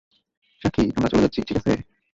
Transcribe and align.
সাক্ষী, 0.61 0.83
আমরা 0.95 1.09
চলে 1.09 1.23
যাচ্ছি 1.23 1.39
ঠিক 1.41 1.57
আছে। 1.57 1.73